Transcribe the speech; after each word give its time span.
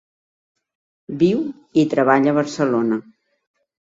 Viu 1.19 1.43
i 1.83 1.85
treballa 1.93 2.33
a 2.33 2.37
Barcelona. 2.39 3.01